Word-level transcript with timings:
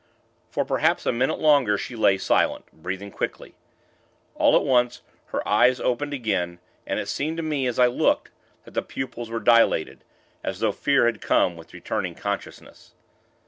For, 0.49 0.65
perhaps 0.65 1.05
a 1.05 1.11
minute 1.11 1.37
longer, 1.37 1.77
she 1.77 1.95
lay 1.95 2.17
silent, 2.17 2.65
breathing 2.73 3.11
quickly. 3.11 3.53
All 4.33 4.55
at 4.55 4.63
once, 4.63 5.03
her 5.27 5.47
eyes 5.47 5.79
opened 5.79 6.11
again, 6.11 6.57
and 6.87 6.99
it 6.99 7.07
seemed 7.07 7.37
to 7.37 7.43
me, 7.43 7.67
as 7.67 7.77
I 7.77 7.85
looked, 7.85 8.31
that 8.65 8.71
the 8.73 8.81
pupils 8.81 9.29
were 9.29 9.39
dilated, 9.39 10.03
as 10.43 10.59
though 10.59 10.71
fear 10.71 11.05
had 11.05 11.21
come 11.21 11.55
with 11.55 11.71
returning 11.71 12.15
consciousness. 12.15 12.95